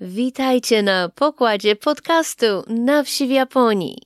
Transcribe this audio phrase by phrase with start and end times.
[0.00, 4.02] Witajcie na pokładzie podcastu Na wsi w Japonii.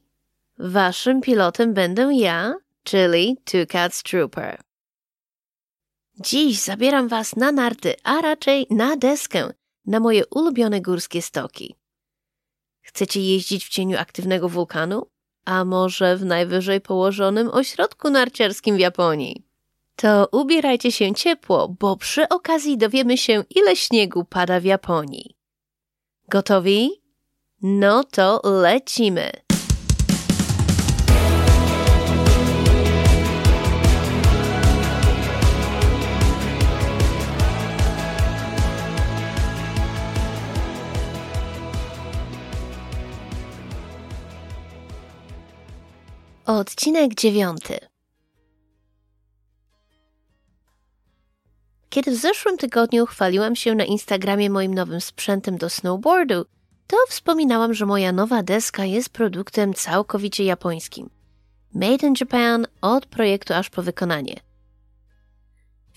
[0.58, 4.62] Waszym pilotem będę ja, czyli Two Cats Trooper.
[6.20, 9.52] Dziś zabieram was na narty, a raczej na deskę,
[9.86, 11.76] na moje ulubione górskie stoki.
[12.82, 15.06] Chcecie jeździć w cieniu aktywnego wulkanu?
[15.44, 19.44] A może w najwyżej położonym ośrodku narciarskim w Japonii?
[19.96, 25.39] To ubierajcie się ciepło, bo przy okazji dowiemy się, ile śniegu pada w Japonii.
[26.30, 26.90] Gotowi?
[27.62, 29.30] No to lecimy!
[46.46, 47.89] Odcinek dziewiąty.
[51.90, 56.44] Kiedy w zeszłym tygodniu chwaliłam się na Instagramie moim nowym sprzętem do snowboardu,
[56.86, 61.10] to wspominałam, że moja nowa deska jest produktem całkowicie japońskim.
[61.74, 64.40] Made in Japan od projektu aż po wykonanie.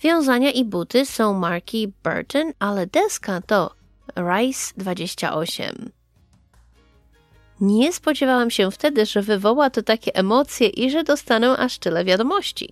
[0.02, 3.74] Wiązania i buty są marki Burton, ale deska to
[4.16, 5.90] Rice 28.
[7.60, 12.70] Nie spodziewałam się wtedy, że wywoła to takie emocje i że dostanę aż tyle wiadomości.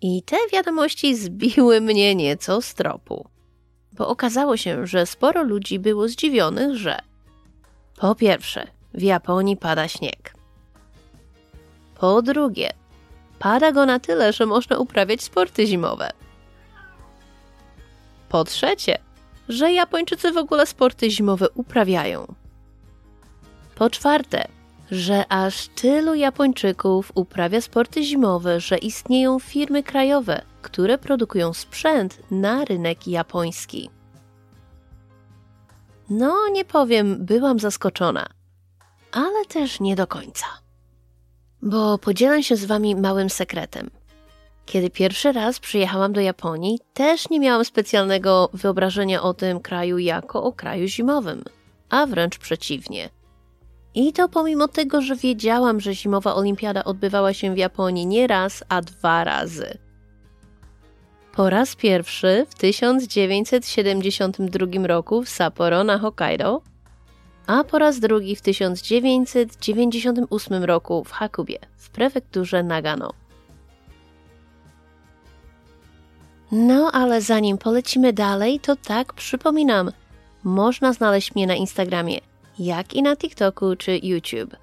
[0.00, 3.28] I te wiadomości zbiły mnie nieco z tropu,
[3.92, 6.98] bo okazało się, że sporo ludzi było zdziwionych, że
[7.96, 10.34] po pierwsze, w Japonii pada śnieg.
[11.94, 12.70] Po drugie,
[13.38, 16.10] pada go na tyle, że można uprawiać sporty zimowe.
[18.28, 18.98] Po trzecie,
[19.48, 22.34] że Japończycy w ogóle sporty zimowe uprawiają.
[23.74, 24.48] Po czwarte,
[24.90, 32.64] że aż tylu Japończyków uprawia sporty zimowe, że istnieją firmy krajowe, które produkują sprzęt na
[32.64, 33.90] rynek japoński.
[36.10, 38.26] No, nie powiem, byłam zaskoczona,
[39.12, 40.46] ale też nie do końca.
[41.62, 43.90] Bo podzielę się z Wami małym sekretem.
[44.66, 50.42] Kiedy pierwszy raz przyjechałam do Japonii, też nie miałam specjalnego wyobrażenia o tym kraju jako
[50.42, 51.44] o kraju zimowym,
[51.88, 53.10] a wręcz przeciwnie–
[53.96, 58.64] i to pomimo tego, że wiedziałam, że zimowa olimpiada odbywała się w Japonii nie raz,
[58.68, 59.78] a dwa razy.
[61.32, 66.62] Po raz pierwszy w 1972 roku w Sapporo na Hokkaido,
[67.46, 73.10] a po raz drugi w 1998 roku w Hakubie w prefekturze Nagano.
[76.52, 79.92] No, ale zanim polecimy dalej, to tak przypominam,
[80.44, 82.20] można znaleźć mnie na Instagramie
[82.58, 84.56] jak i na TikToku czy YouTube.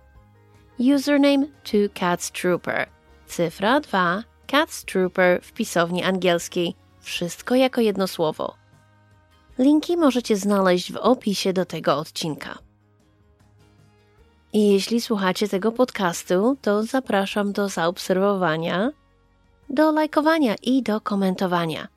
[0.80, 2.86] Username 2catstrooper,
[3.28, 8.56] cyfra 2 catstrooper w pisowni angielskiej, wszystko jako jedno słowo.
[9.60, 12.58] Linki możecie znaleźć w opisie do tego odcinka.
[14.54, 18.92] I jeśli słuchacie tego podcastu, to zapraszam do zaobserwowania,
[19.70, 21.88] do lajkowania i do komentowania,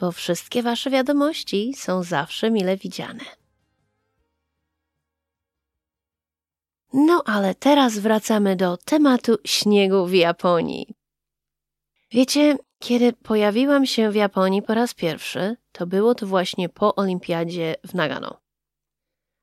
[0.00, 3.24] bo wszystkie Wasze wiadomości są zawsze mile widziane.
[6.98, 10.94] No ale teraz wracamy do tematu śniegu w Japonii.
[12.10, 17.74] Wiecie, kiedy pojawiłam się w Japonii po raz pierwszy, to było to właśnie po olimpiadzie
[17.86, 18.40] w Nagano.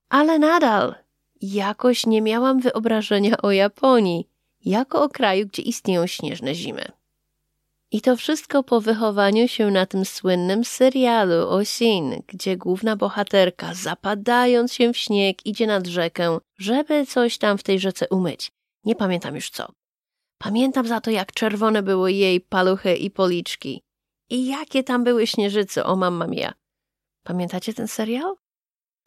[0.09, 0.95] Ale nadal
[1.41, 4.29] jakoś nie miałam wyobrażenia o Japonii
[4.65, 6.85] jako o kraju, gdzie istnieją śnieżne zimy.
[7.93, 14.73] I to wszystko po wychowaniu się na tym słynnym serialu Osin, gdzie główna bohaterka, zapadając
[14.73, 18.51] się w śnieg, idzie nad rzekę, żeby coś tam w tej rzece umyć.
[18.83, 19.71] Nie pamiętam już co.
[20.37, 23.81] Pamiętam za to, jak czerwone były jej paluchy i policzki.
[24.29, 26.53] I jakie tam były śnieżycy, o mamma mia.
[27.23, 28.33] Pamiętacie ten serial?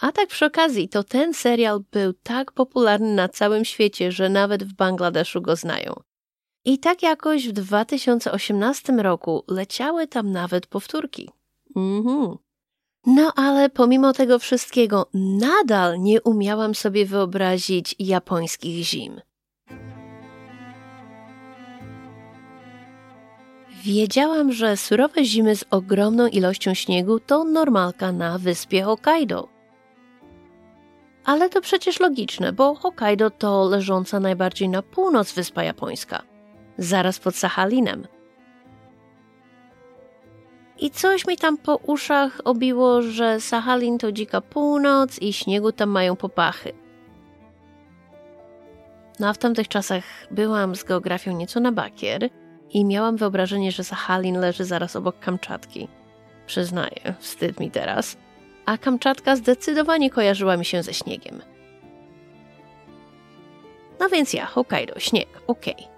[0.01, 4.65] A tak przy okazji, to ten serial był tak popularny na całym świecie, że nawet
[4.65, 6.06] w Bangladeszu go znają.
[6.67, 11.31] I tak jakoś w 2018 roku leciały tam nawet powtórki.
[11.77, 12.37] Mhm.
[13.07, 19.21] No ale pomimo tego wszystkiego, nadal nie umiałam sobie wyobrazić japońskich zim.
[23.85, 29.49] Wiedziałam, że surowe zimy z ogromną ilością śniegu to normalka na wyspie Hokkaido.
[31.25, 36.36] Ale to przecież logiczne, bo Hokkaido to leżąca najbardziej na północ wyspa japońska
[36.79, 38.07] zaraz pod Sachalinem.
[40.79, 45.91] I coś mi tam po uszach obiło, że Sachalin to dzika północ i śniegu tam
[45.91, 46.73] mają popachy.
[49.21, 52.29] No a w tamtych czasach byłam z geografią nieco na bakier
[52.71, 55.89] i miałam wyobrażenie, że Sachalin leży zaraz obok Kamczatki.
[56.47, 58.17] Przyznaję, wstyd mi teraz.
[58.67, 61.43] a Kamczatka zdecydowanie kojarzyła mi się ze śniegiem.
[64.01, 65.75] No więc ja, Hokkaido, śnieg, okej.
[65.75, 65.96] Okay.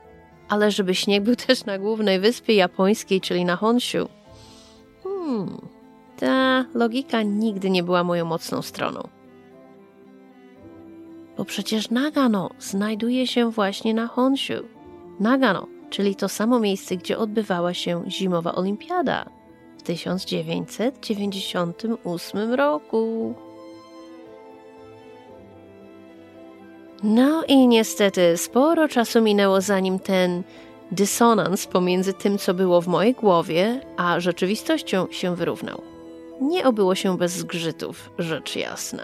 [0.49, 4.09] Ale żeby śnieg był też na głównej wyspie japońskiej, czyli na Honshu.
[5.03, 5.61] Hmm,
[6.19, 9.09] ta logika nigdy nie była moją mocną stroną.
[11.37, 14.55] Bo przecież Nagano znajduje się właśnie na Honshu.
[15.21, 19.31] Nagano, czyli to samo miejsce, gdzie odbywała się zimowa olimpiada
[19.79, 23.35] w 1998 roku.
[27.03, 30.43] No i niestety sporo czasu minęło zanim ten
[30.91, 35.83] dysonans pomiędzy tym, co było w mojej głowie, a rzeczywistością się wyrównał.
[36.41, 39.03] Nie obyło się bez zgrzytów, rzecz jasna.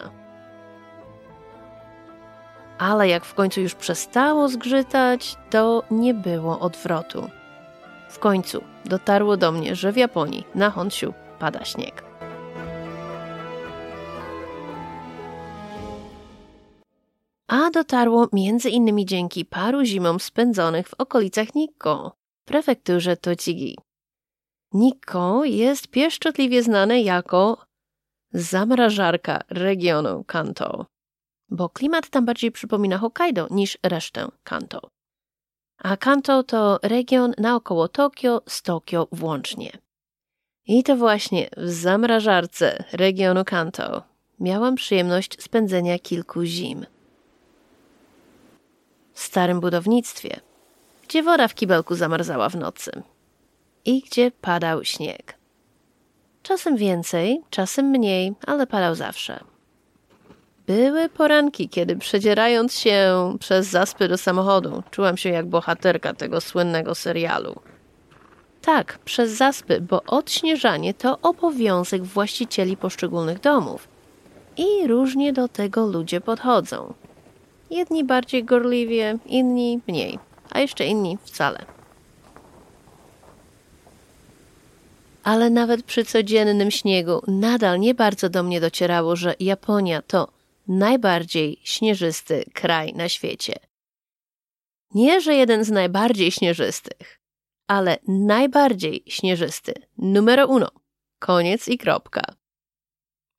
[2.79, 7.29] Ale jak w końcu już przestało zgrzytać, to nie było odwrotu.
[8.11, 12.04] W końcu dotarło do mnie, że w Japonii na Honshu pada śnieg.
[17.47, 18.29] A dotarło
[18.71, 23.79] innymi dzięki paru zimom spędzonych w okolicach Nikko, prefekturze Tochigi.
[24.73, 27.65] Nikko jest pieszczotliwie znane jako
[28.33, 30.87] zamrażarka regionu Kanto,
[31.49, 34.89] bo klimat tam bardziej przypomina Hokkaido niż resztę Kanto.
[35.79, 39.71] A Kanto to region naokoło Tokio z Tokio włącznie.
[40.67, 44.03] I to właśnie w zamrażarce regionu Kanto
[44.41, 46.87] miałam przyjemność spędzenia kilku zim
[49.15, 50.41] starym budownictwie,
[51.09, 53.03] gdzie woda w kibelku zamarzała w nocy
[53.85, 55.35] i gdzie padał śnieg.
[56.43, 59.45] Czasem więcej, czasem mniej, ale padał zawsze.
[60.67, 66.95] Były poranki, kiedy przedzierając się przez zaspy do samochodu, czułam się jak bohaterka tego słynnego
[66.95, 67.55] serialu.
[68.63, 73.89] Tak, przez zaspy, bo odśnieżanie to obowiązek właścicieli poszczególnych domów.
[74.57, 76.95] I różnie do tego ludzie podchodzą.
[77.75, 80.19] Jedni bardziej gorliwie, inni mniej,
[80.51, 81.65] a jeszcze inni wcale.
[85.23, 90.29] Ale nawet przy codziennym śniegu nadal nie bardzo do mnie docierało, że Japonia to
[90.69, 93.55] najbardziej śnieżysty kraj na świecie.
[94.95, 97.21] Nie, że jeden z najbardziej śnieżystych,
[97.67, 99.75] ale najbardziej śnieżysty.
[99.99, 100.71] Numero uno.
[101.19, 102.23] Koniec i kropka.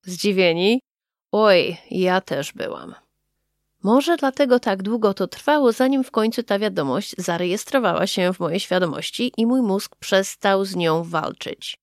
[0.03, 0.81] Zdziwieni?
[1.31, 3.04] Oj, ja też byłam.
[3.85, 8.59] Może dlatego tak długo to trwało, zanim w końcu ta wiadomość zarejestrowała się w mojej
[8.59, 11.77] świadomości i mój mózg przestał z nią walczyć.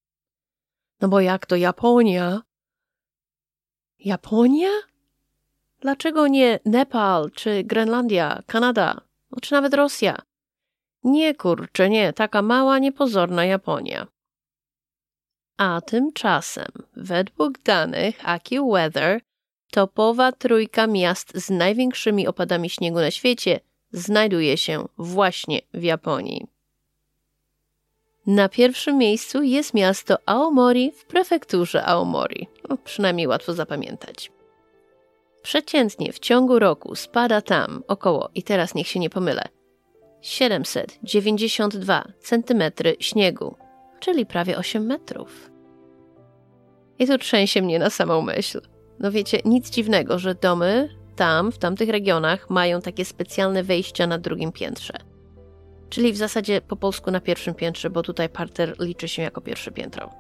[1.01, 2.43] No bo jak to Japonia?
[3.99, 4.71] Japonia?
[5.81, 9.01] Dlaczego nie Nepal, czy Grenlandia, Kanada,
[9.31, 10.19] no, czy nawet Rosja?
[11.05, 14.07] Nie kurczę, nie, taka mała, niepozorna Japonia.
[15.57, 19.21] A tymczasem, według danych AccuWeather,
[19.73, 23.61] topowa trójka miast z największymi opadami śniegu na świecie
[23.93, 26.47] znajduje się właśnie w Japonii.
[28.27, 32.49] Na pierwszym miejscu jest miasto Aomori w prefekturze Aomori.
[32.69, 34.33] No, przynajmniej łatwo zapamiętać.
[35.43, 39.49] Przeciętnie w ciągu roku spada tam około, i teraz niech się nie pomylę,
[40.21, 42.63] 792 cm
[43.01, 43.57] śniegu,
[44.01, 45.51] czyli prawie 8 metrów.
[46.99, 48.61] I tu trzęsie mnie na samą myśl.
[49.03, 54.19] No wiecie, nic dziwnego, że domy tam, w tamtych regionach, mają takie specjalne wejścia na
[54.19, 54.95] drugim piętrze.
[55.91, 59.71] Czyli w zasadzie po polsku na pierwszym piętrze, bo tutaj parter liczy się jako pierwsze
[59.71, 60.11] piętro.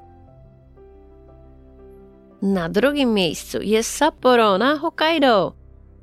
[2.43, 5.53] Na drugim miejscu jest Sapporo na Hokkaido,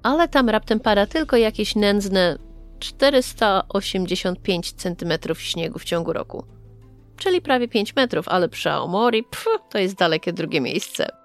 [0.03, 2.37] ale tam raptem pada tylko jakieś nędzne
[2.79, 6.45] 485 cm śniegu w ciągu roku.
[7.17, 11.18] Czyli prawie 5 metrów, ale przy Aomori pff, to jest dalekie drugie miejsce.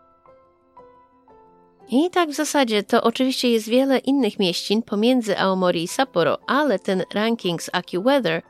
[1.96, 6.78] I tak w zasadzie to oczywiście jest wiele innych mieścin pomiędzy Aomori i Sapporo, ale
[6.78, 8.42] ten ranking z AccuWeather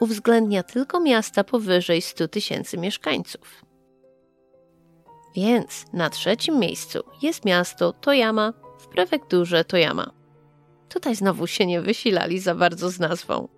[0.00, 3.64] uwzględnia tylko miasta powyżej 100 tysięcy mieszkańców.
[5.34, 10.10] Więc na trzecim miejscu jest miasto Toyama w prefekturze Toyama.
[10.88, 13.48] Tutaj znowu się nie wysilali za bardzo z nazwą.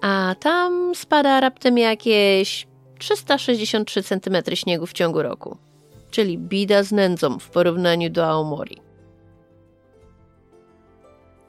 [0.00, 2.66] A tam spada raptem jakieś
[2.98, 5.71] 363 cm śniegu w ciągu roku
[6.12, 8.78] czyli bida z nędzą w porównaniu do Aomori.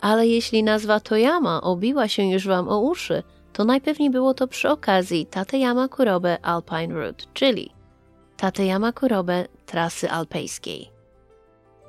[0.01, 4.69] Ale jeśli nazwa Toyama obiła się już Wam o uszy, to najpewniej było to przy
[4.69, 7.69] okazji Tateyama Kurobe Alpine Route, czyli
[8.37, 10.91] Tateyama Kurobe trasy alpejskiej.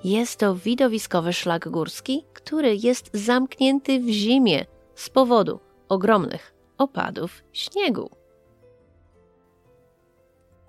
[0.05, 8.11] Jest to widowiskowy szlak górski, który jest zamknięty w zimie z powodu ogromnych opadów śniegu.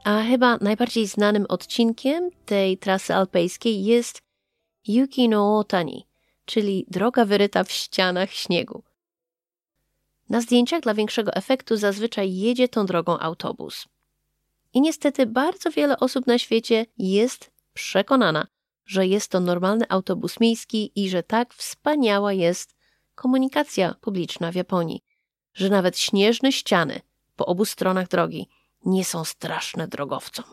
[0.05, 4.21] A chyba najbardziej znanym odcinkiem tej trasy alpejskiej jest
[4.87, 6.07] Yuki no Otani,
[6.45, 8.83] czyli droga wyryta w ścianach śniegu.
[10.29, 13.85] Na zdjęciach dla większego efektu zazwyczaj jedzie tą drogą autobus.
[14.73, 18.47] I niestety bardzo wiele osób na świecie jest przekonana,
[18.85, 22.75] że jest to normalny autobus miejski i że tak wspaniała jest
[23.15, 25.03] komunikacja publiczna w Japonii,
[25.53, 27.01] że nawet śnieżne ściany
[27.35, 28.47] po obu stronach drogi
[28.85, 30.45] nie są straszne drogowcom.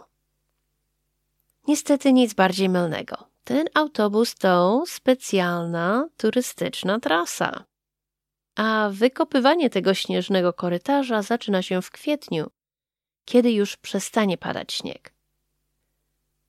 [1.68, 3.16] Niestety nic bardziej mylnego.
[3.44, 7.64] Ten autobus to specjalna turystyczna trasa.
[8.56, 12.50] A wykopywanie tego śnieżnego korytarza zaczyna się w kwietniu,
[13.24, 15.12] kiedy już przestanie padać śnieg.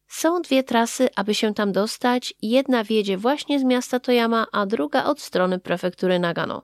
[0.07, 2.33] Są dwie trasy, aby się tam dostać.
[2.41, 6.61] Jedna wiedzie właśnie z miasta Toyama, a druga od strony prefektury Nagano.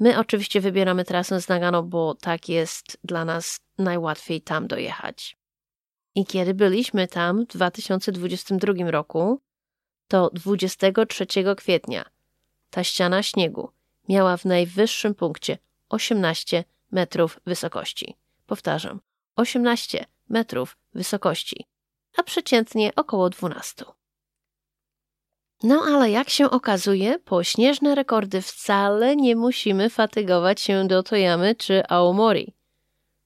[0.00, 5.36] My oczywiście wybieramy trasę z Nagano, bo tak jest dla nas najłatwiej tam dojechać.
[6.14, 9.40] I kiedy byliśmy tam w 2022 roku,
[10.08, 11.26] to 23
[11.56, 12.04] kwietnia
[12.70, 13.70] ta ściana śniegu
[14.08, 18.16] miała w najwyższym punkcie 18 metrów wysokości.
[18.46, 19.00] Powtarzam,
[19.36, 21.66] 18 metrów wysokości,
[22.16, 23.84] a przeciętnie około 12.
[25.62, 31.54] No ale jak się okazuje, po śnieżne rekordy wcale nie musimy fatygować się do Toyamy
[31.54, 32.54] czy Aomori,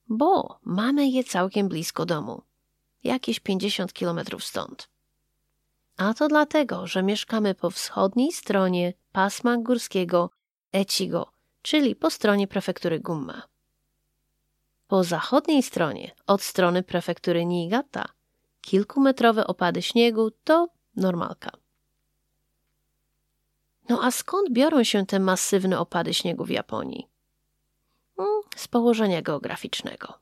[0.09, 2.43] bo mamy je całkiem blisko domu,
[3.05, 4.89] jakieś 50 kilometrów stąd.
[5.97, 10.31] A to dlatego, że mieszkamy po wschodniej stronie pasma górskiego
[10.73, 13.43] Echigo, czyli po stronie prefektury Gumma.
[14.89, 18.05] Po zachodniej stronie, od strony prefektury Niigata,
[18.61, 21.64] kilkumetrowe opady śniegu to normalka.
[23.89, 27.09] No a skąd biorą się te masywne opady śniegu w Japonii?
[28.17, 30.19] Hmm, z położenia geograficznego.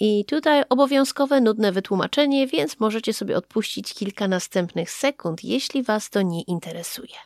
[0.00, 6.22] I tutaj obowiązkowe, nudne wytłumaczenie, więc możecie sobie odpuścić kilka następnych sekund, jeśli Was to
[6.22, 7.16] nie interesuje.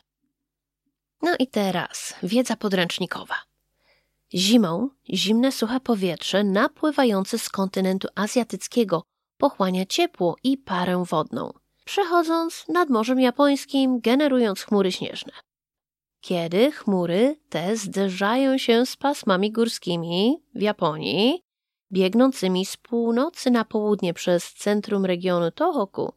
[1.21, 3.35] No i teraz wiedza podręcznikowa.
[4.33, 9.03] Zimą zimne, suche powietrze napływające z kontynentu azjatyckiego
[9.37, 11.53] pochłania ciepło i parę wodną,
[11.91, 15.33] przechodząc nad Morzem Japońskim, generując chmury śnieżne.
[16.21, 21.43] Kiedy chmury te zderzają się z pasmami górskimi w Japonii,
[21.91, 26.13] biegnącymi z północy na południe przez centrum regionu Tohoku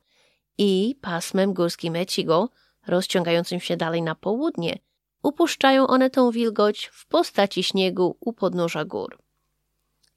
[0.58, 2.48] i pasmem górskim Echigo,
[2.86, 4.78] rozciągającym się dalej na południe,
[5.22, 9.18] upuszczają one tą wilgoć w postaci śniegu u podnóża gór.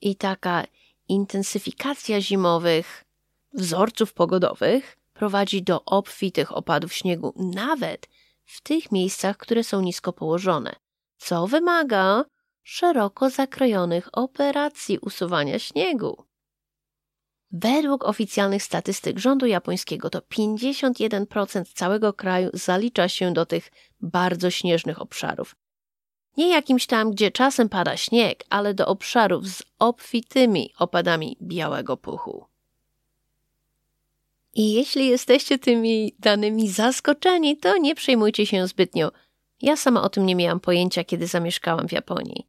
[0.01, 0.63] I taka
[1.07, 3.05] intensyfikacja zimowych
[3.53, 8.07] wzorców pogodowych prowadzi do obfitych opadów śniegu nawet
[8.45, 10.75] w tych miejscach, które są nisko położone,
[11.17, 12.25] co wymaga
[12.63, 16.23] szeroko zakrojonych operacji usuwania śniegu.
[17.51, 23.71] Według oficjalnych statystyk rządu japońskiego to 51% całego kraju zalicza się do tych
[24.01, 25.55] bardzo śnieżnych obszarów.
[26.37, 32.45] Nie jakimś tam, gdzie czasem pada śnieg, ale do obszarów z obfitymi opadami białego puchu.
[34.57, 39.11] I jeśli jesteście tymi danymi zaskoczeni, to nie przejmujcie się zbytnio.
[39.61, 42.47] Ja sama o tym nie miałam pojęcia, kiedy zamieszkałam w Japonii.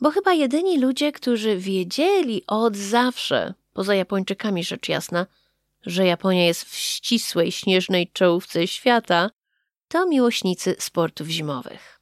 [0.00, 5.26] Bo chyba jedyni ludzie, którzy wiedzieli od zawsze, poza Japończykami rzecz jasna,
[5.86, 9.30] że Japonia jest w ścisłej, śnieżnej czołówce świata,
[9.88, 12.00] to miłośnicy sportów zimowych.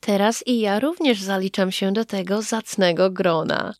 [0.00, 3.74] Teraz i ja również zaliczam się do tego zacnego grona.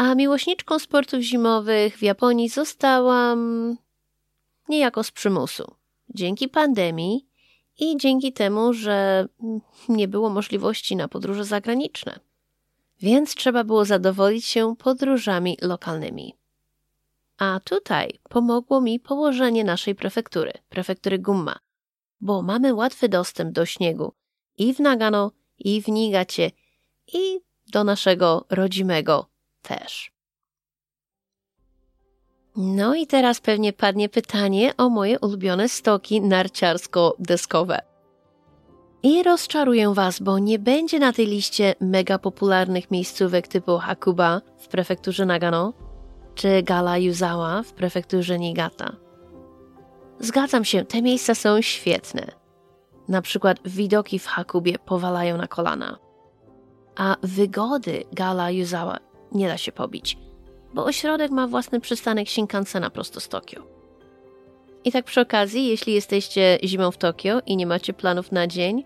[0.00, 3.76] A miłośniczką sportów zimowych w Japonii zostałam
[4.68, 5.74] niejako z przymusu.
[6.08, 7.26] Dzięki pandemii
[7.78, 9.28] i dzięki temu, że
[9.88, 12.20] nie było możliwości na podróże zagraniczne.
[13.00, 16.34] Więc trzeba było zadowolić się podróżami lokalnymi.
[17.38, 21.58] A tutaj pomogło mi położenie naszej prefektury, prefektury Gumma,
[22.20, 24.12] bo mamy łatwy dostęp do śniegu
[24.58, 26.50] i w Nagano, i w Nigacie,
[27.12, 29.29] i do naszego rodzimego
[29.62, 30.12] też.
[32.56, 37.78] No i teraz pewnie padnie pytanie o moje ulubione stoki narciarsko-deskowe.
[39.02, 44.68] I rozczaruję Was, bo nie będzie na tej liście mega popularnych miejscówek typu Hakuba w
[44.68, 45.72] prefekturze Nagano
[46.34, 48.96] czy Gala Yuzawa w prefekturze Niigata.
[50.20, 52.26] Zgadzam się, te miejsca są świetne.
[53.08, 55.98] Na przykład widoki w Hakubie powalają na kolana.
[56.96, 60.18] A wygody Gala Yuzawa nie da się pobić,
[60.74, 63.62] bo ośrodek ma własny przystanek Shinkansena prosto z Tokio.
[64.84, 68.84] I tak przy okazji, jeśli jesteście zimą w Tokio i nie macie planów na dzień,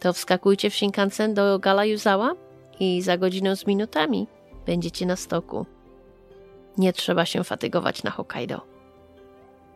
[0.00, 2.32] to wskakujcie w Shinkansen do Gala Yuzawa
[2.80, 4.26] i za godzinę z minutami
[4.66, 5.66] będziecie na stoku.
[6.78, 8.60] nie trzeba się fatygować na Hokkaido.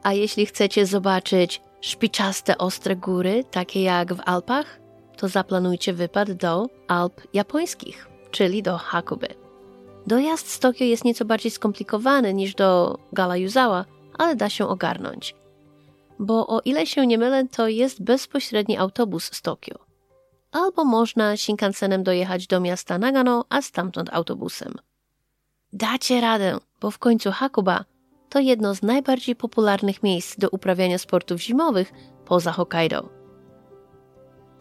[0.02, 4.80] A jeśli chcecie zobaczyć szpiczaste ostre góry, takie jak w Alpach,
[5.16, 9.41] to zaplanujcie wypad do Alp japońskich, czyli do Hakuby.
[10.06, 13.84] Dojazd z Tokio jest nieco bardziej skomplikowany niż do Galayuzawa,
[14.18, 15.34] ale da się ogarnąć.
[16.18, 19.78] Bo o ile się nie mylę, to jest bezpośredni autobus z Tokio.
[20.52, 24.74] Albo można Shinkansenem dojechać do miasta Nagano, a stamtąd autobusem.
[25.72, 27.84] Dacie radę, bo w końcu Hakuba
[28.28, 31.92] to jedno z najbardziej popularnych miejsc do uprawiania sportów zimowych
[32.24, 33.08] poza Hokkaido.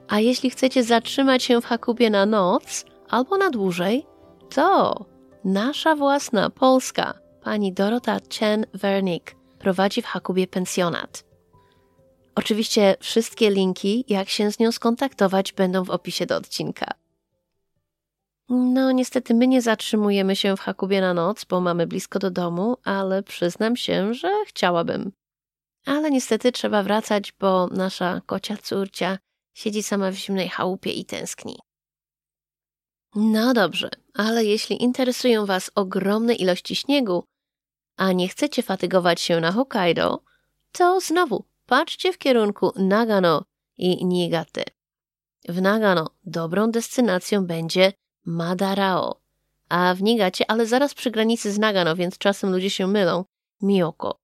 [0.07, 4.05] A jeśli chcecie zatrzymać się w Hakubie na noc albo na dłużej,
[4.49, 5.05] to
[5.43, 11.23] nasza własna Polska, pani Dorota Chen Wernick, prowadzi w Hakubie pensjonat.
[12.35, 16.85] Oczywiście wszystkie linki, jak się z nią skontaktować, będą w opisie do odcinka.
[18.49, 22.77] No, niestety my nie zatrzymujemy się w Hakubie na noc, bo mamy blisko do domu,
[22.83, 25.11] ale przyznam się, że chciałabym.
[25.85, 29.17] Ale niestety trzeba wracać, bo nasza kocia córcia
[29.53, 31.59] siedzi sama w zimnej chałupie i tęskni.
[33.15, 37.23] No dobrze, ale jeśli interesują Was ogromne ilości śniegu,
[37.97, 40.23] a nie chcecie fatygować się na Hokkaido,
[40.71, 43.45] to znowu patrzcie w kierunku Nagano
[43.77, 44.63] i Niigate.
[45.49, 47.93] W Nagano dobrą destynacją będzie
[48.25, 49.21] Madarao,
[49.69, 53.25] a w Nigacie, ale zaraz przy granicy z Nagano, więc czasem ludzie się mylą,
[53.61, 54.19] Miyoko.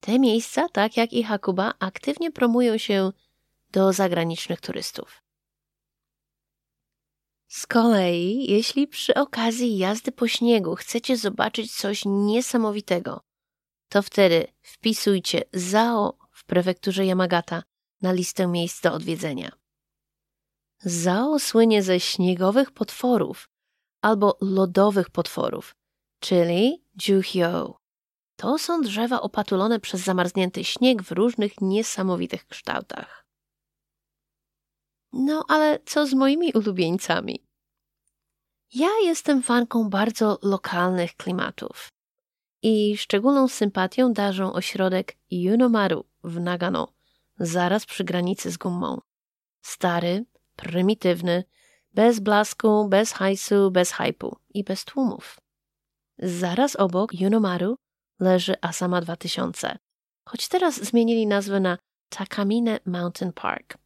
[0.00, 3.12] Te miejsca, tak jak i Hakuba, aktywnie promują się
[3.70, 5.22] do zagranicznych turystów.
[7.54, 13.20] Z kolei, jeśli przy okazji jazdy po śniegu chcecie zobaczyć coś niesamowitego,
[13.88, 17.62] to wtedy wpisujcie Zao w prefekturze Yamagata
[18.02, 19.52] na listę miejsc do odwiedzenia.
[20.78, 23.48] Zao słynie ze śniegowych potworów
[24.02, 25.74] albo lodowych potworów,
[26.20, 27.76] czyli Juhyo.
[28.36, 33.22] To są drzewa opatulone przez zamarznięty śnieg w różnych niesamowitych kształtach.
[35.12, 37.51] No ale co z moimi ulubieńcami?
[38.74, 41.88] Ja jestem fanką bardzo lokalnych klimatów
[42.62, 46.88] i szczególną sympatią darzą ośrodek Yunomaru w Nagano,
[47.38, 49.00] zaraz przy granicy z Gummą.
[49.62, 50.24] Stary,
[50.56, 51.44] prymitywny,
[51.94, 55.40] bez blasku, bez hajsu, bez hypu i bez tłumów.
[56.18, 57.76] Zaraz obok Yunomaru
[58.20, 59.78] leży Asama 2000,
[60.24, 63.78] choć teraz zmienili nazwę na Takamine Mountain Park.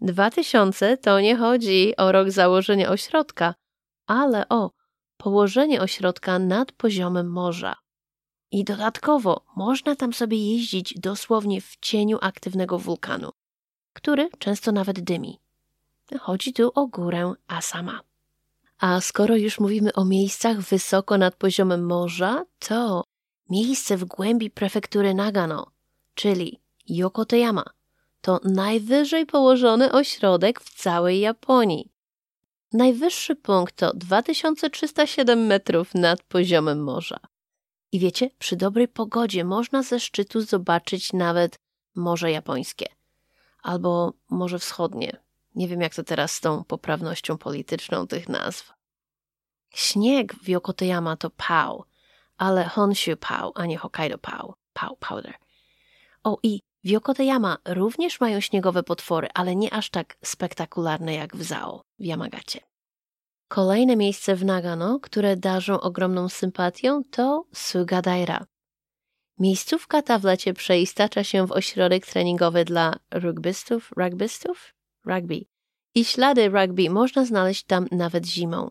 [0.00, 3.54] 2000 to nie chodzi o rok założenia ośrodka,
[4.10, 4.70] ale o
[5.16, 7.74] położenie ośrodka nad poziomem morza.
[8.50, 13.30] I dodatkowo można tam sobie jeździć dosłownie w cieniu aktywnego wulkanu,
[13.92, 15.40] który często nawet dymi.
[16.20, 18.00] Chodzi tu o górę Asama.
[18.78, 23.04] A skoro już mówimy o miejscach wysoko nad poziomem morza, to
[23.50, 25.66] miejsce w głębi prefektury Nagano,
[26.14, 27.64] czyli Yokotoyama,
[28.20, 31.89] to najwyżej położony ośrodek w całej Japonii.
[32.72, 37.20] Najwyższy punkt to 2307 metrów nad poziomem morza.
[37.92, 41.58] I wiecie, przy dobrej pogodzie można ze szczytu zobaczyć nawet
[41.94, 42.86] Morze Japońskie
[43.62, 45.16] albo Morze Wschodnie,
[45.54, 48.72] nie wiem, jak to teraz z tą poprawnością polityczną tych nazw.
[49.74, 51.84] Śnieg w Yokotoyama to pał,
[52.36, 54.54] ale Honshu pał, a nie Hokkaido pał.
[54.72, 55.34] Pał, powder.
[56.24, 61.42] O, i w Yokotoyama również mają śniegowe potwory, ale nie aż tak spektakularne jak w
[61.42, 62.60] Zao, w Yamagacie.
[63.48, 68.46] Kolejne miejsce w Nagano, które darzą ogromną sympatią, to Sugadaira.
[69.38, 74.74] Miejscówka ta w lecie przeistacza się w ośrodek treningowy dla rugbystów, rugbystów?
[75.04, 75.44] Rugby
[75.94, 78.70] i ślady rugby można znaleźć tam nawet zimą.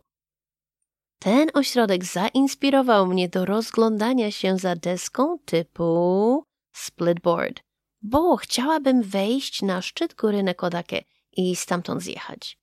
[1.20, 6.44] Ten ośrodek zainspirował mnie do rozglądania się za deską typu
[6.74, 7.62] splitboard,
[8.02, 12.58] bo chciałabym wejść na szczyt góry Nekodake i stamtąd zjechać.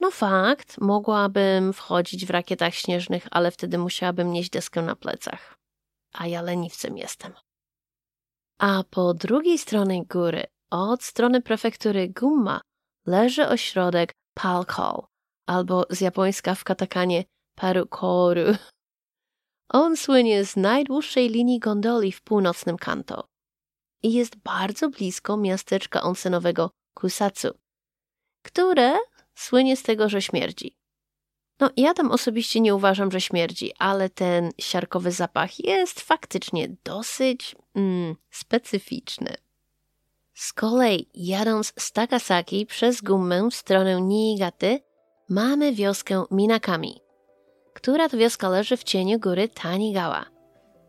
[0.00, 5.58] No fakt, mogłabym wchodzić w rakietach śnieżnych, ale wtedy musiałabym nieść deskę na plecach.
[6.12, 7.32] A ja leniwcem jestem.
[8.58, 12.60] A po drugiej stronie góry, od strony prefektury Gumma,
[13.06, 15.02] leży ośrodek Palkol,
[15.46, 18.56] albo z japońska w katakanie Parukoru.
[19.68, 23.31] On słynie z najdłuższej linii gondoli w północnym Kanto
[24.02, 27.48] i jest bardzo blisko miasteczka onsenowego Kusatsu,
[28.42, 28.92] które
[29.34, 30.76] słynie z tego, że śmierdzi.
[31.60, 37.56] No, ja tam osobiście nie uważam, że śmierdzi, ale ten siarkowy zapach jest faktycznie dosyć
[37.74, 39.34] mm, specyficzny.
[40.34, 44.80] Z kolei jadąc z Takasaki przez Gummę w stronę Niigaty
[45.28, 47.00] mamy wioskę Minakami,
[47.74, 50.31] która to wioska leży w cieniu góry Tanigawa,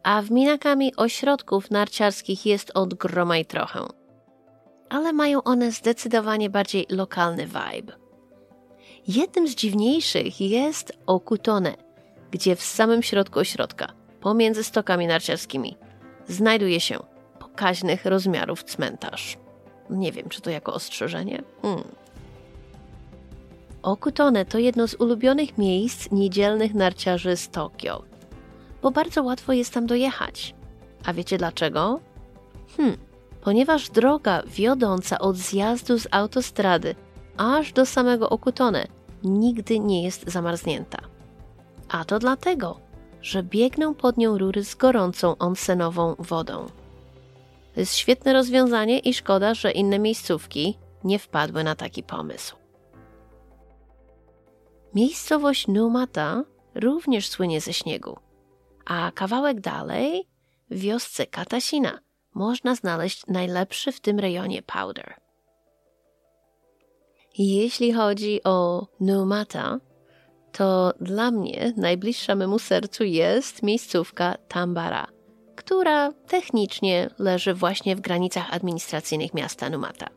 [0.03, 3.79] a w Minakami ośrodków narciarskich jest od groma i trochę.
[4.89, 7.93] Ale mają one zdecydowanie bardziej lokalny vibe.
[9.07, 11.73] Jednym z dziwniejszych jest Okutone,
[12.31, 15.77] gdzie w samym środku ośrodka, pomiędzy stokami narciarskimi,
[16.27, 16.99] znajduje się
[17.39, 19.37] pokaźnych rozmiarów cmentarz.
[19.89, 21.43] Nie wiem, czy to jako ostrzeżenie?
[21.61, 21.83] Hmm.
[23.83, 28.03] Okutone to jedno z ulubionych miejsc niedzielnych narciarzy z Tokio,
[28.83, 30.55] bo bardzo łatwo jest tam dojechać.
[31.05, 31.99] A wiecie dlaczego?
[32.77, 32.97] Hmm,
[33.41, 36.95] ponieważ droga wiodąca od zjazdu z autostrady
[37.37, 38.87] aż do samego Okutone
[39.23, 40.97] nigdy nie jest zamarznięta.
[41.89, 42.79] A to dlatego,
[43.21, 46.65] że biegną pod nią rury z gorącą onsenową wodą.
[47.73, 52.55] To jest świetne rozwiązanie i szkoda, że inne miejscówki nie wpadły na taki pomysł.
[54.93, 56.43] Miejscowość Numata
[56.75, 58.17] również słynie ze śniegu,
[58.85, 60.27] a kawałek dalej,
[60.69, 61.99] w wiosce Katasina,
[62.33, 65.15] można znaleźć najlepszy w tym rejonie powder.
[67.37, 69.79] Jeśli chodzi o Numata,
[70.51, 75.07] to dla mnie najbliższa memu sercu jest miejscówka Tambara,
[75.55, 80.07] która technicznie leży właśnie w granicach administracyjnych miasta Numata.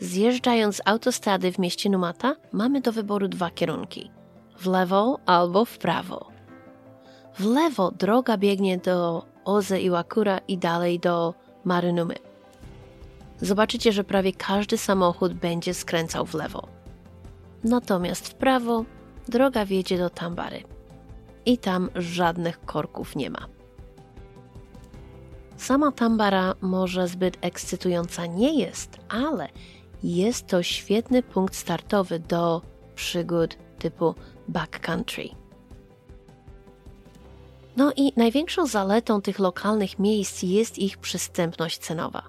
[0.00, 4.10] Zjeżdżając z autostrady w mieście Numata, mamy do wyboru dwa kierunki:
[4.58, 6.33] w lewo albo w prawo.
[7.38, 12.14] W lewo droga biegnie do Oze Iwakura i dalej do Marynumy.
[13.40, 16.68] Zobaczycie, że prawie każdy samochód będzie skręcał w lewo.
[17.64, 18.84] Natomiast w prawo
[19.28, 20.62] droga wiedzie do Tambary.
[21.46, 23.46] I tam żadnych korków nie ma.
[25.56, 29.48] Sama Tambara może zbyt ekscytująca nie jest, ale
[30.02, 32.62] jest to świetny punkt startowy do
[32.94, 34.14] przygód typu
[34.48, 35.43] backcountry.
[37.76, 42.22] No i największą zaletą tych lokalnych miejsc jest ich przystępność cenowa.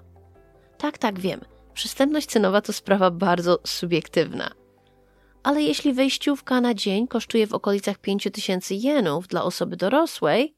[0.78, 1.40] Tak, tak wiem,
[1.74, 4.50] przystępność cenowa to sprawa bardzo subiektywna.
[5.42, 10.54] Ale jeśli wejściówka na dzień kosztuje w okolicach 5000 jenów dla osoby dorosłej,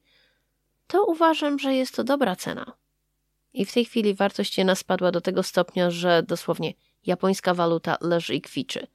[0.87, 2.73] to uważam, że jest to dobra cena.
[3.53, 6.75] I w tej chwili wartość jena spadła do tego stopnia, że dosłownie
[7.07, 8.87] japońska waluta leży i kwiczy,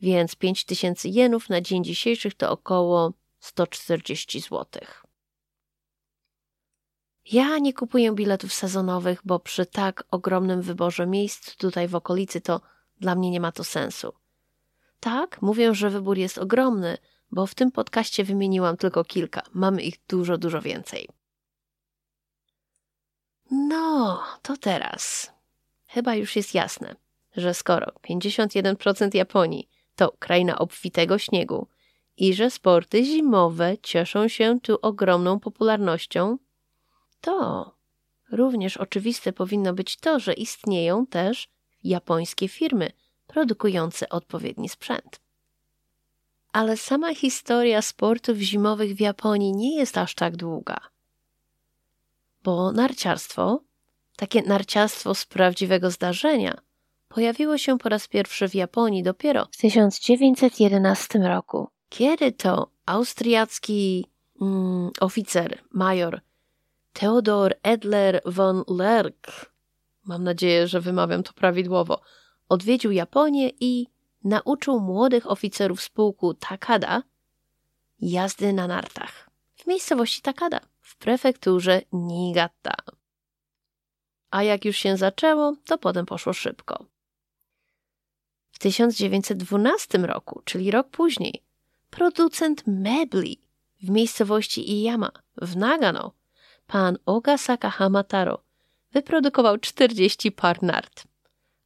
[0.00, 4.66] więc 5000 jenów na dzień dzisiejszy to około 140 zł.
[7.24, 12.60] Ja nie kupuję biletów sezonowych, bo przy tak ogromnym wyborze miejsc tutaj w okolicy to
[13.00, 14.12] dla mnie nie ma to sensu.
[15.00, 16.98] Tak, mówię, że wybór jest ogromny,
[17.30, 19.42] bo w tym podcaście wymieniłam tylko kilka.
[19.52, 21.08] Mamy ich dużo, dużo więcej.
[23.50, 25.32] No, to teraz.
[25.86, 26.96] Chyba już jest jasne,
[27.36, 31.66] że skoro 51% Japonii to kraina obfitego śniegu
[32.16, 36.38] i że sporty zimowe cieszą się tu ogromną popularnością,
[37.22, 37.72] to
[38.32, 41.48] również oczywiste powinno być to, że istnieją też
[41.84, 42.92] japońskie firmy
[43.26, 45.20] produkujące odpowiedni sprzęt.
[46.52, 50.76] Ale sama historia sportów zimowych w Japonii nie jest aż tak długa.
[52.42, 53.60] Bo narciarstwo,
[54.16, 56.60] takie narciarstwo z prawdziwego zdarzenia,
[57.08, 64.06] pojawiło się po raz pierwszy w Japonii dopiero w 1911 roku, kiedy to austriacki
[64.40, 66.20] mm, oficer, major
[66.92, 69.52] Theodor Edler von Lerck,
[70.04, 72.00] mam nadzieję, że wymawiam to prawidłowo,
[72.48, 73.86] odwiedził Japonię i
[74.24, 77.02] nauczył młodych oficerów z pułku Takada
[78.00, 82.74] jazdy na nartach w miejscowości Takada w prefekturze Niigata.
[84.30, 86.86] A jak już się zaczęło, to potem poszło szybko.
[88.52, 91.42] W 1912 roku, czyli rok później,
[91.90, 93.40] producent mebli
[93.82, 96.12] w miejscowości Iyama w Nagano
[96.66, 98.42] pan Ogasaka Hamataro
[98.92, 101.04] wyprodukował 40 par nart,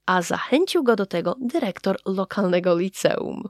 [0.06, 3.48] a zachęcił go do tego dyrektor lokalnego liceum.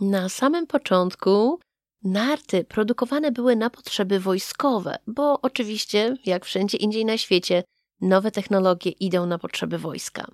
[0.00, 1.60] Na samym początku
[2.04, 7.64] narty produkowane były na potrzeby wojskowe, bo oczywiście, jak wszędzie indziej na świecie,
[8.00, 10.26] nowe technologie idą na potrzeby wojska.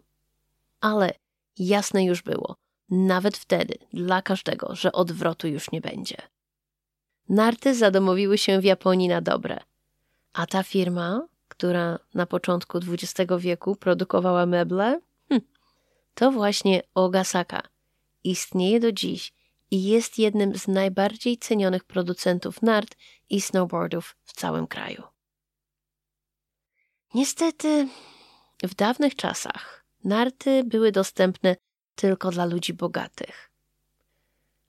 [0.81, 1.15] Ale
[1.59, 2.57] jasne już było,
[2.91, 6.17] nawet wtedy, dla każdego, że odwrotu już nie będzie.
[7.29, 9.61] Narty zadomowiły się w Japonii na dobre–
[10.39, 15.41] a ta firma, która na początku XX wieku produkowała meble, hm,
[16.15, 17.63] to właśnie Ogasaka.
[18.25, 19.33] Istnieje do dziś
[19.71, 22.97] i jest jednym z najbardziej cenionych producentów nart
[23.31, 25.03] i snowboardów w całym kraju.
[27.15, 27.89] Niestety,
[28.63, 31.57] w dawnych czasach narty były dostępne
[31.95, 33.51] tylko dla ludzi bogatych.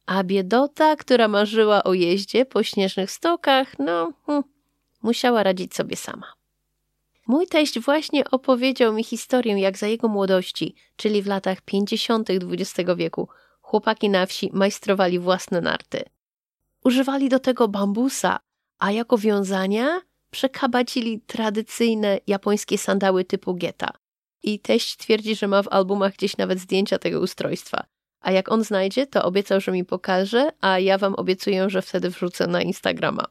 [0.05, 4.43] A biedota, która marzyła o jeździe po śnieżnych stokach, no, hm,
[5.01, 6.33] musiała radzić sobie sama.
[7.27, 12.29] Mój teść właśnie opowiedział mi historię, jak za jego młodości, czyli w latach 50.
[12.29, 13.27] XX wieku,
[13.62, 16.03] chłopaki na wsi majstrowali własne narty.
[16.83, 18.39] Używali do tego bambusa,
[18.79, 23.89] a jako wiązania przekabacili tradycyjne japońskie sandały typu geta.
[24.43, 27.83] I teść twierdzi, że ma w albumach gdzieś nawet zdjęcia tego ustrojstwa.
[28.21, 32.09] A jak on znajdzie, to obiecał, że mi pokaże, a ja wam obiecuję, że wtedy
[32.09, 33.25] wrzucę na Instagrama.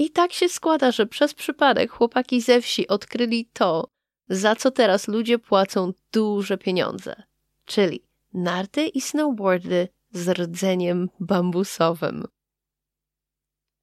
[0.00, 3.88] I tak się składa, że przez przypadek chłopaki ze wsi odkryli to,
[4.28, 7.22] za co teraz ludzie płacą duże pieniądze,
[7.64, 12.24] czyli narty i snowboardy z rdzeniem bambusowym.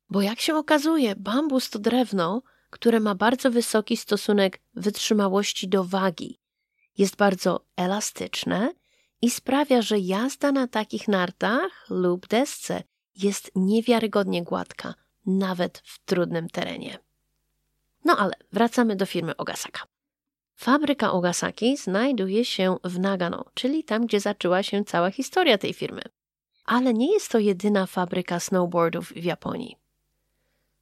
[0.10, 6.40] Bo jak się okazuje, bambus to drewno, które ma bardzo wysoki stosunek wytrzymałości do wagi.
[6.98, 8.74] Jest bardzo elastyczne
[9.22, 12.84] i sprawia, że jazda na takich nartach lub desce
[13.16, 14.94] jest niewiarygodnie gładka,
[15.28, 17.00] nawet w trudnym terenie.
[18.06, 19.84] No ale wracamy do firmy Ogasaka.
[20.56, 26.02] Fabryka Ogasaki znajduje się w Nagano, czyli tam, gdzie zaczęła się cała historia tej firmy.
[26.66, 29.78] Ale nie jest to jedyna fabryka snowboardów w Japonii.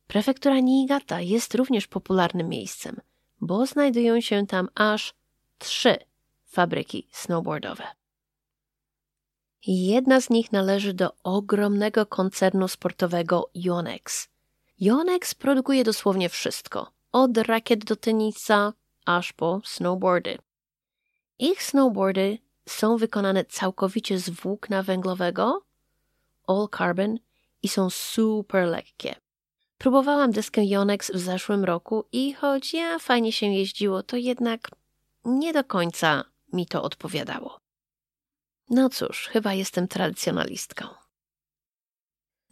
[0.07, 3.01] Prefektura Niigata jest również popularnym miejscem,
[3.41, 5.13] bo znajdują się tam aż
[5.57, 5.95] trzy
[6.45, 7.83] fabryki snowboardowe.
[9.67, 14.34] Jedna z nich należy do ogromnego koncernu sportowego Yonex.
[14.79, 18.73] Yonex produkuje dosłownie wszystko, od rakiet do tenisa
[19.05, 20.37] aż po snowboardy.
[21.39, 22.37] Ich snowboardy
[22.69, 25.61] są wykonane całkowicie z włókna węglowego,
[26.47, 27.19] all carbon
[27.63, 29.15] i są super lekkie.
[29.77, 34.71] Próbowałam deskę Yonex w zeszłym roku i choć ja fajnie się jeździło, to jednak
[35.25, 37.59] nie do końca mi to odpowiadało.
[38.69, 40.87] No cóż, chyba jestem tradycjonalistką.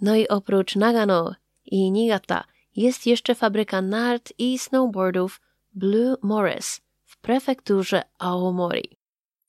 [0.01, 2.43] No i oprócz Nagano i Niigata
[2.75, 5.41] jest jeszcze fabryka nart i snowboardów
[5.73, 8.97] Blue Morris w prefekturze Aomori.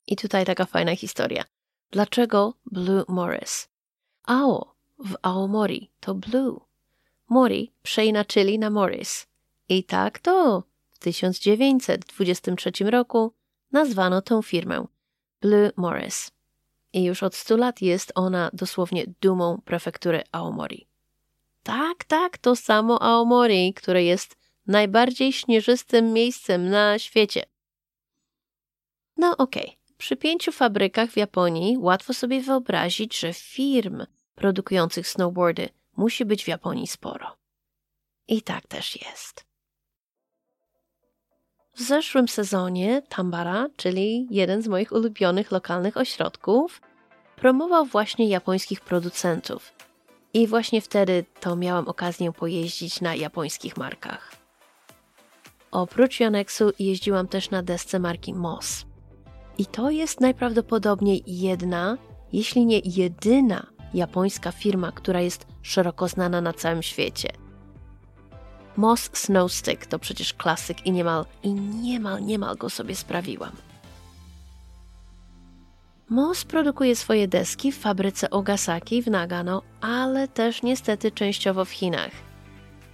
[0.07, 1.43] I tutaj taka fajna historia.
[1.91, 3.69] Dlaczego Blue Morris?
[4.23, 6.59] Ao w Aomori to Blue,
[7.29, 9.27] Mori przeinaczyli na Morris.
[9.69, 13.33] I tak to w 1923 roku
[13.71, 14.85] nazwano tę firmę
[15.41, 16.31] Blue Morris.
[16.93, 20.87] I już od 100 lat jest ona dosłownie dumą prefektury Aomori.
[21.65, 24.35] Tak, tak, to samo Aomori, które jest
[24.67, 27.43] najbardziej śnieżystym miejscem na świecie.
[29.17, 29.97] No okej, okay.
[29.97, 36.47] przy pięciu fabrykach w Japonii łatwo sobie wyobrazić, że firm produkujących snowboardy musi być w
[36.47, 37.37] Japonii sporo.
[38.27, 39.45] I tak też jest.
[41.73, 46.81] W zeszłym sezonie Tambara, czyli jeden z moich ulubionych lokalnych ośrodków,
[47.35, 49.74] promował właśnie japońskich producentów.
[50.35, 54.35] I właśnie wtedy to miałam okazję pojeździć na japońskich markach.
[55.71, 58.85] Oprócz Yonexu jeździłam też na desce marki Moss.
[59.57, 61.97] I to jest najprawdopodobniej jedna,
[62.33, 67.29] jeśli nie jedyna japońska firma, która jest szeroko znana na całym świecie.
[68.77, 73.51] Moss Snowstick to przecież klasyk i niemal, i niemal, niemal go sobie sprawiłam.
[76.09, 82.11] Moss produkuje swoje deski w fabryce Ogasaki w Nagano, ale też niestety częściowo w Chinach.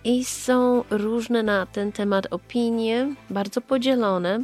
[0.04, 4.40] I są różne na ten temat opinie, bardzo podzielone,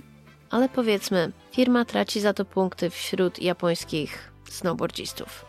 [0.49, 5.45] ale powiedzmy, firma traci za to punkty wśród japońskich snowboardzistów.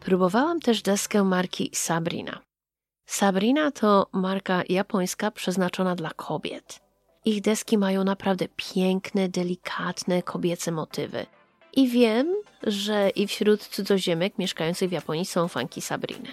[0.00, 2.40] Próbowałam też deskę marki Sabrina.
[3.06, 6.83] Sabrina to marka japońska przeznaczona dla kobiet.
[7.24, 11.26] Ich deski mają naprawdę piękne, delikatne kobiece motywy.
[11.72, 16.28] I wiem, że i wśród cudzoziemek mieszkających w Japonii są fanki Sabriny.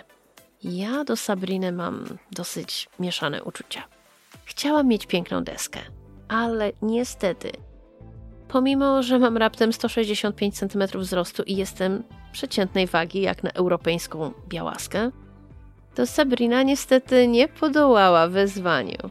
[0.63, 3.83] Ja do Sabriny mam dosyć mieszane uczucia.
[4.45, 5.79] Chciałam mieć piękną deskę,
[6.27, 7.51] ale niestety,
[8.47, 15.11] pomimo że mam raptem 165 cm wzrostu i jestem przeciętnej wagi jak na europejską białaskę,
[15.95, 19.09] to Sabrina niestety nie podołała wyzwaniu.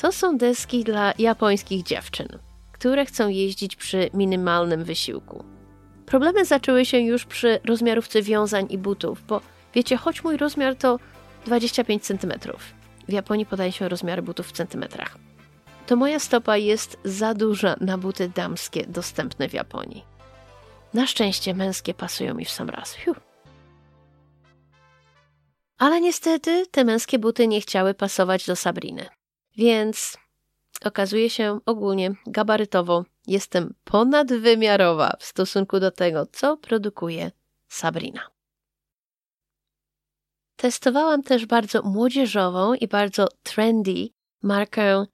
[0.00, 2.28] To są deski dla japońskich dziewczyn,
[2.72, 5.44] które chcą jeździć przy minimalnym wysiłku.
[6.06, 9.40] Problemy zaczęły się już przy rozmiarówce wiązań i butów, bo
[9.74, 10.98] wiecie, choć mój rozmiar to
[11.46, 12.32] 25 cm,
[13.08, 15.18] w Japonii podaje się rozmiary butów w centymetrach,
[15.86, 20.04] to moja stopa jest za duża na buty damskie dostępne w Japonii.
[20.94, 22.96] Na szczęście męskie pasują mi w sam raz.
[25.78, 29.19] Ale niestety te męskie buty nie chciały pasować do Sabriny.
[29.60, 30.18] Więc
[30.84, 37.30] okazuje się ogólnie gabarytowo jestem ponadwymiarowa w stosunku do tego, co produkuje
[37.68, 38.30] Sabrina.
[40.56, 44.08] Testowałam też bardzo młodzieżową i bardzo trendy
[44.42, 45.06] markę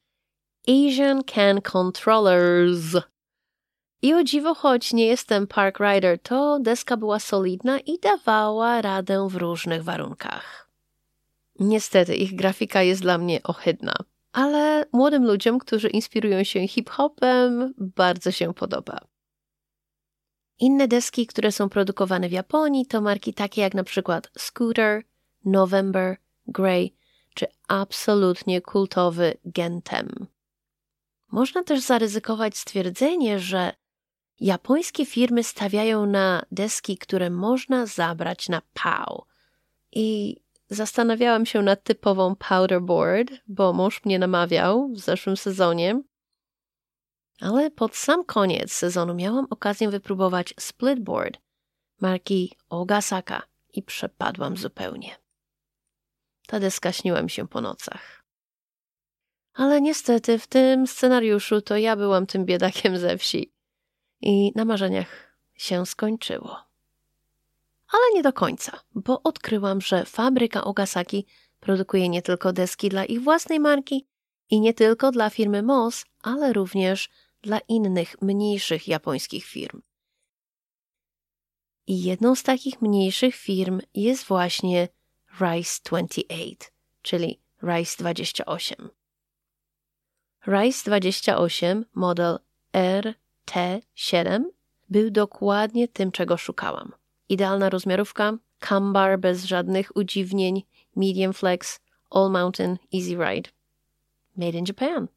[0.69, 2.97] Asian Can Controllers.
[4.03, 9.29] I o dziwo, choć nie jestem park rider, to deska była solidna i dawała radę
[9.31, 10.71] w różnych warunkach.
[11.59, 13.95] Niestety, ich grafika jest dla mnie ohydna,
[14.37, 18.99] ale młodym ludziom, którzy inspirują się hip-hopem, bardzo się podoba.
[20.59, 25.03] Inne deski, które są produkowane w Japonii, to marki takie jak na przykład Scooter,
[25.45, 26.97] November, Grey
[27.35, 30.27] czy absolutnie kultowy Gentem.
[31.33, 33.73] Można też zaryzykować stwierdzenie, że
[34.41, 39.23] japońskie firmy stawiają na deski, które można zabrać na PAU.
[39.93, 40.37] I
[40.69, 46.03] zastanawiałam się nad typową powderboard, bo mąż mnie namawiał w zeszłym sezonie.
[47.41, 51.39] Ale pod sam koniec sezonu miałam okazję wypróbować splitboard
[52.01, 55.17] marki Ogasaka i przepadłam zupełnie.
[56.47, 58.25] Ta deska śniła mi się po nocach.
[59.55, 63.53] Ale niestety w tym scenariuszu to ja byłam tym biedakiem ze wsi.
[64.21, 66.66] I na marzeniach się skończyło.
[67.97, 71.27] Ale nie do końca, bo odkryłam, że fabryka Ogasaki
[71.61, 74.07] produkuje nie tylko deski dla ich własnej marki
[74.51, 77.09] i nie tylko dla firmy MOS, ale również
[77.43, 79.83] dla innych, mniejszych japońskich firm.
[81.87, 84.89] I jedną z takich mniejszych firm jest właśnie
[85.41, 86.57] Rice 28,
[87.03, 88.91] czyli Rice 28.
[90.47, 92.39] Rice 28 model
[92.73, 94.45] RT7
[94.89, 96.93] był dokładnie tym, czego szukałam.
[97.29, 100.63] Idealna rozmiarówka, cambar bez żadnych udziwnień,
[100.97, 103.51] medium flex, all mountain, easy ride.
[104.37, 105.09] Made in Japan.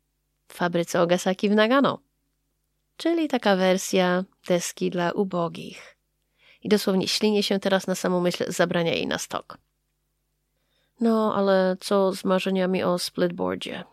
[0.47, 1.99] W fabryce Ogasaki w Nagano.
[2.97, 5.95] Czyli taka wersja deski dla ubogich.
[6.63, 9.57] I dosłownie ślinie się teraz na samą myśl zabrania jej na stok.
[10.99, 13.83] No, ale co z marzeniami o splitboardzie?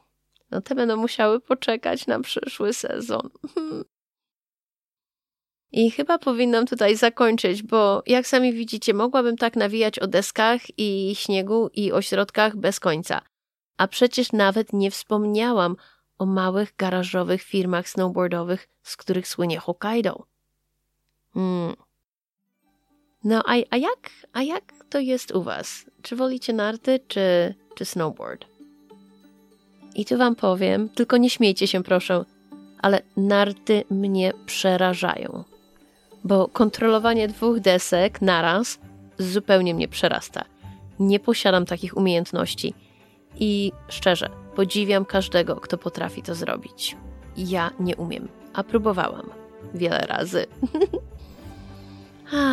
[0.50, 3.30] No te będą musiały poczekać na przyszły sezon.
[5.72, 11.12] I chyba powinnam tutaj zakończyć, bo jak sami widzicie, mogłabym tak nawijać o deskach i
[11.14, 13.20] śniegu i o środkach bez końca.
[13.76, 15.76] A przecież nawet nie wspomniałam
[16.18, 20.26] o małych garażowych firmach snowboardowych, z których słynie Hokkaido.
[21.34, 21.76] Hmm.
[23.24, 25.86] No a, a, jak, a jak to jest u was?
[26.02, 28.46] Czy wolicie narty, czy, czy snowboard?
[29.94, 32.24] I tu wam powiem, tylko nie śmiejcie się proszę,
[32.82, 35.44] ale narty mnie przerażają.
[36.26, 38.78] Bo kontrolowanie dwóch desek naraz
[39.18, 40.44] zupełnie mnie przerasta.
[40.98, 42.74] Nie posiadam takich umiejętności
[43.38, 46.96] i szczerze, podziwiam każdego, kto potrafi to zrobić.
[47.36, 49.30] Ja nie umiem, a próbowałam
[49.74, 50.46] wiele razy.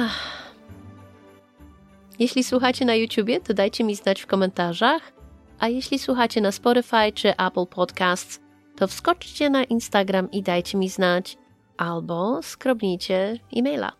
[2.19, 5.13] Jeśli słuchacie na YouTubie, to dajcie mi znać w komentarzach,
[5.59, 8.39] a jeśli słuchacie na Spotify czy Apple Podcasts,
[8.75, 11.37] to wskoczcie na Instagram i dajcie mi znać,
[11.77, 13.91] albo skrobnijcie e-maila.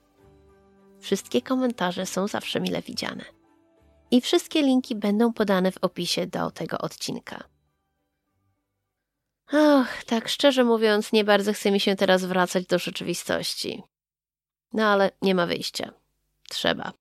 [1.00, 3.26] Wszystkie komentarze są zawsze mile widziane.
[4.12, 7.44] I wszystkie linki będą podane w opisie do tego odcinka.
[9.54, 13.84] Och, tak szczerze mówiąc, nie bardzo chce mi się teraz wracać do rzeczywistości.
[14.74, 15.94] No ale nie ma wyjścia.
[16.50, 16.94] Trzeba.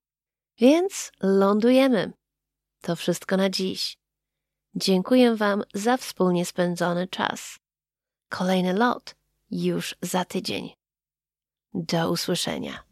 [0.58, 2.12] Więc lądujemy.
[2.80, 3.98] To wszystko na dziś.
[4.74, 7.58] Dziękuję Wam za wspólnie spędzony czas.
[8.28, 9.14] Kolejny lot
[9.52, 10.70] już za tydzień.
[11.74, 12.91] Do usłyszenia.